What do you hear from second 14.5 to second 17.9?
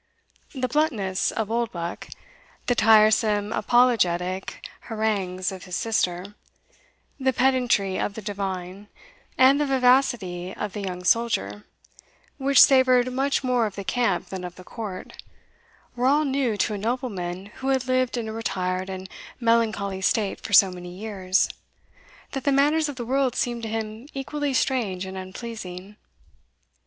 the court, were all new to a nobleman who had